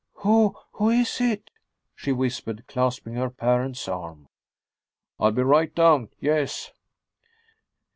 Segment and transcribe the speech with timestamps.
[0.25, 1.51] "Who who is it?"
[1.95, 4.29] she whispered, clasping her parent's arm.
[5.19, 6.71] "I'll be right down, yes."